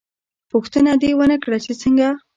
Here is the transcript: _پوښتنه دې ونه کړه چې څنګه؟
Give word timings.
_پوښتنه 0.51 0.91
دې 1.01 1.11
ونه 1.19 1.37
کړه 1.43 1.57
چې 1.65 1.73
څنګه؟ 1.81 2.09